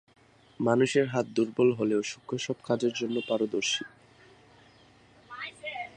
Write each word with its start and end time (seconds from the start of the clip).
মানুষের 0.59 1.05
হাত 1.07 1.25
দুর্বল 1.35 1.69
হলেও 1.73 2.01
সূক্ষ্ম 2.03 2.37
সব 2.45 2.57
কাজের 2.67 2.93
জন্য 2.95 3.15
পারদর্শী। 3.29 3.83